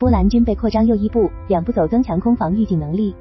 [0.00, 3.12] 波兰军备扩张又一步，两步走增强空防预警能力。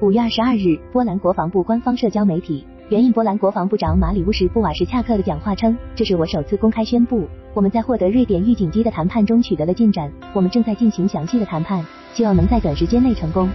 [0.00, 13.48] 五月二十二日，波兰国防部官方社交媒体援引波兰国防部长马里乌什·布瓦什恰克的讲话称：“这是我首次公开宣布，我们在获得瑞典预警机的谈判中取得了进展，我们正在进行详细的谈判，希望能在短时间内成功。”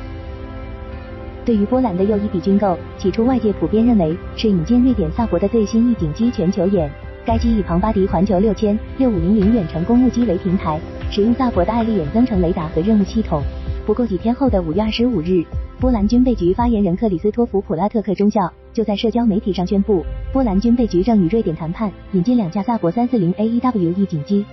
[1.44, 6.90] 对于波兰的又一笔军购，起初外界普遍认为是引进瑞典萨博的最新预警机全球眼。
[7.26, 10.80] 该机以庞巴迪环球六千六五零零远程公务机为平台，
[11.12, 13.42] 使用萨博的爱丽眼增程雷达和任务系统。
[13.86, 15.46] 不过几天后的五月二十五日，
[15.80, 20.04] 波兰军备局发言人克里斯托弗普拉特克中校就在社交媒体上宣布，
[20.34, 24.44] 波兰军备局正与瑞典谈判引进两架萨博三四零 AEW 预警机，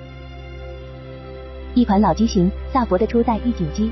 [1.75, 3.91] 一款老机型萨博的初代预警机。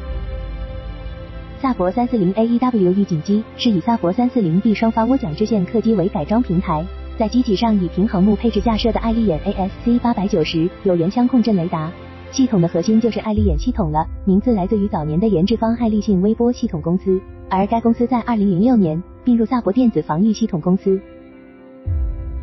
[1.62, 6.84] 萨博三四零 AEW 预警机是以萨博三四零 B 双发涡桨支线客机为改装平台，
[7.18, 11.90] 在机体上以平衡木配置架设的爱丽眼 ASC 八百九十有源相控阵雷达
[12.32, 21.00] 系统的核心就是爱立眼系统了，名字来自于早年的研制方爱立信微波系统公司，而该公司在二零零六年并入萨博电子防御系统公司。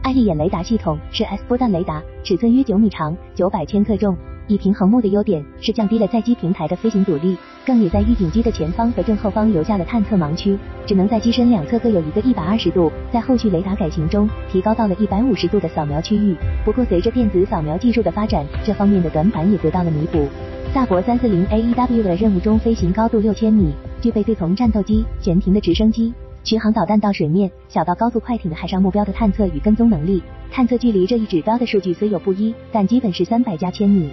[0.04, 4.16] 爱立眼雷达系统是 S 波段雷达，尺寸约九米长，九百千克重。
[4.48, 16.36] 以平衡木的优点是降低了载机平台的飞行阻力，更也在预警机的前方和正后方留下了探测盲区，只能在机身两侧各有一个一百二十度，在后续雷达改型中提高到了一百五十度的扫描区域。
[16.64, 20.28] 不过随着电子扫描技术的发展，这方面的短板也得到了弥补。
[20.74, 30.22] 萨博三四零 AEW 的任务中飞行高度六千米，具备对从战斗机、悬停的直升机、巡航导弹到水面、小到高速快艇的海上目标的探测与跟踪能力。
[30.52, 34.10] 探测距离这一指标的数据虽有不一，但基本是三百加千米。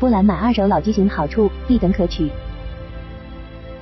[0.00, 2.28] 波兰买二手老机型好处必等可取。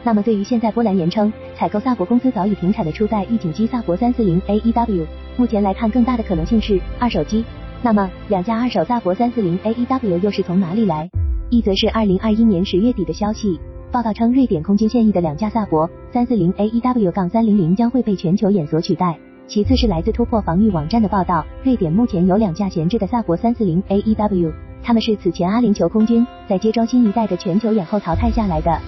[0.05, 7.44] 那么对于现在波兰言称采购萨博公司早已停产的初代预警机萨博三四零 AEW，目前来看更大的可能性是二手机。
[7.83, 11.08] 那么两架二手萨博三四零 AEW 又是从哪里来？
[11.50, 13.58] 一则是二零二一年十月底的消息，
[13.91, 19.18] 报道称瑞典空军现役的两架萨博三四零 AEW- 杠三零零将会被全球眼所取代。
[19.46, 24.52] 其次是来自突破防御网站的报道，瑞典目前有两架闲置的萨博三四零 AEW。
[24.89, 28.81] 他们是此前阿联酋空军在接装新一代的全球眼后淘汰下来的，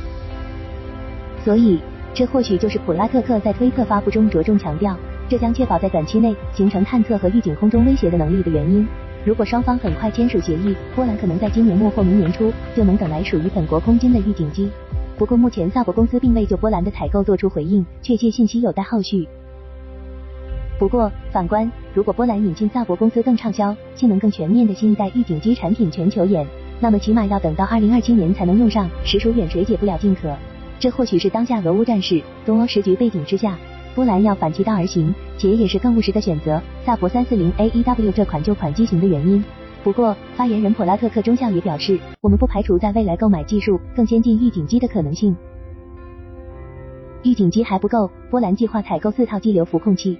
[1.44, 1.78] 所以
[2.14, 4.96] 这或许就是普拉特克在推特发布中着重强调，
[5.28, 8.88] 这将确保在短期内形成探测和预警空中威胁的能力的原因。
[9.26, 14.70] 如果双方很快签署协议，波兰可能在今年末或明年初就能等来属于本国空军的预警机。
[15.18, 19.28] 不过目前萨博公司并未就波兰的采购做出回应，确切信息有待后续。
[20.80, 26.46] 不过，反观如果波兰引进萨博公司更畅销、性能更全面的新一代预警机产品全球眼，
[26.80, 30.34] 那么起码要等到二零二七年才能用上，实属远水解不了近渴。
[30.78, 33.58] 这或许是当下俄乌战事、东欧时局背景之下，
[33.94, 39.44] 波兰要反其道而行，且也是更务实的选择萨博三四零 AEW 这款旧款机型的原因。
[39.84, 45.36] 不过，发言人普拉特克中校也表示，我们不排除在未来购买技术更先进预警机的可能性。
[47.22, 50.18] 预警机还不够，波兰计划采购四套激流浮控器。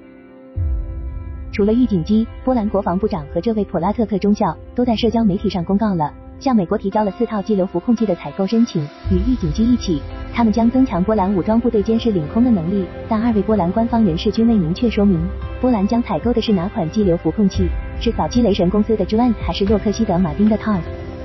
[1.53, 8.81] 除了预警机，波兰国防部长和这位普拉特克中校都在社交媒体上公告了，向美国提交了四套激流浮控器的采购申请，
[9.11, 10.01] 与预警机一起，
[10.33, 12.87] 他们将增强波兰武装部队监视领空的能力。
[13.09, 15.21] 但二位波兰官方人士均未明确说明，
[15.61, 17.69] 波兰将采购的是哪款激流浮控器，
[18.01, 20.83] 是早期雷神公司的 Jones 还是洛克希德马丁的 TARS。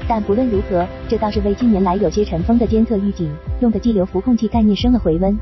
[0.08, 5.38] 但不论如何，这倒是为近年来有些尘封的监测预警用的激流浮控器概念升了回温。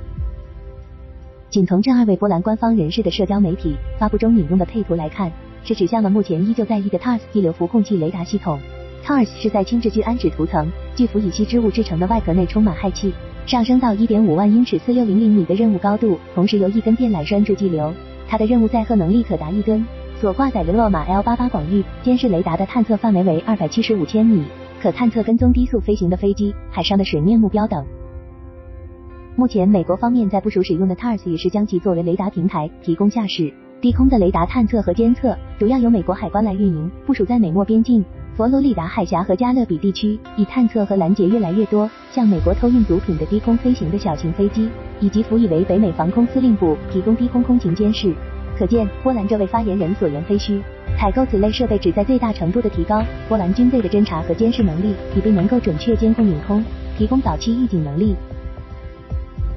[1.54, 5.32] 仅从这二位波兰官方人士的社交媒体发布中引用的配图来看，
[5.64, 8.60] 是指向了目前依旧在役的 TARS 激流浮控器雷达系统。
[9.06, 13.14] TARS 是在轻质聚氨酯涂层、巨氟乙烯织物制成的外壳内充满氦气，
[13.46, 17.94] 上升到一点五万英尺（四六零厘米）的任务高度，同时由一根电缆拴住激流。
[18.28, 19.86] 它的任务载荷能力可达一吨，
[20.20, 24.44] 所挂载的洛马 L 八八广域监视雷达的探测范围为二百七十五千米，
[24.82, 27.86] 可探测跟踪低速飞行的飞机、海上的水面目标等。
[29.36, 33.52] 目前，美国方面在部署使用的 TARS 也是将其作为雷达平台，提供驾驶
[33.82, 38.06] 低空的雷达探测和监测，主要由美国海关来运营，部署在美墨边境、
[38.36, 44.70] 佛罗里达海峡和加勒比地区，以探测和拦截越来越多向美国偷运毒品的低空飞行的小型飞机，
[45.00, 48.14] 以及辅以为北美防空司令部提供低空空情监视。
[48.56, 50.62] 可见，波兰这位发言人所言非虚，
[50.96, 56.64] 采购此类设备旨在最大程度的提高波兰军队的侦察和监视能力，以便能够准确监控领空，
[56.96, 58.16] 提供早期预警能力。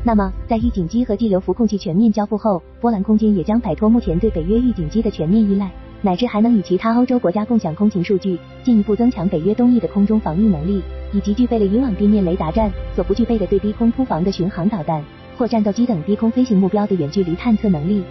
[0.07, 5.69] 那么，在预警机和激流浮控器全面交付后，波兰空军也将摆脱目前对北约预警机的全面依赖，
[6.01, 10.81] 乃至还能与其他欧洲国家共享空情数据，进一步增强北约东翼的空中防御能力，
[11.13, 15.03] 以及具备了以往地面雷达站所不具备的对低空突防的巡航导弹
[15.37, 18.05] 或战斗机等低空飞行目标的远距离探测能力。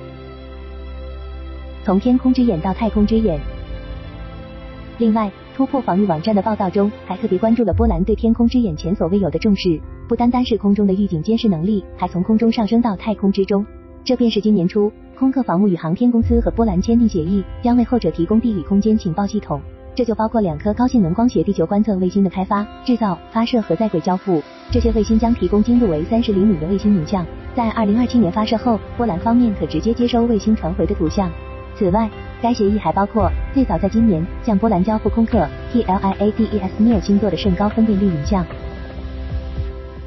[1.85, 3.39] 从天空之眼到太空之眼。
[4.97, 13.65] 另外，突破防御网站的报道中，还特别关注了波兰对天空之眼前所未有的重视，不单单是空中的预警监视能力，还从空中上升到太空之中。
[14.03, 19.61] 这便是今年初，空客防务与航天公司和波兰签订协议，将为后者提供地理空间情报系统。
[19.95, 24.43] 这就包括两颗高性能光学地球观测卫星的开发、制造、发射和在轨交付。
[24.69, 27.25] 这些卫星将提供精度为三十厘米的卫星影像，
[27.55, 31.31] 在二零二七年发射后，波兰方面可直接接收卫星传回的图像。
[31.77, 32.09] 此外，
[32.41, 38.45] 该协议还包括最早在今年向波兰交付空客 T L I A D E S M I R 星座的甚高分辨率影像。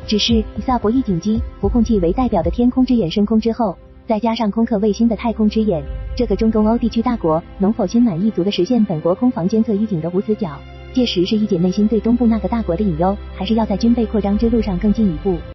[0.06, 3.76] 只是以萨博预警机、遥控器为代表的天空之眼升空之后，
[4.06, 5.82] 再加上空客卫星的太空之眼，
[6.16, 10.58] 这个中东欧地区大国能否心满意足的实现本国空防监测预警的无死角？
[10.94, 15.38] 届时是一姐内心对东部那个大国的隐忧，还是要在军备扩张之路上更进一步？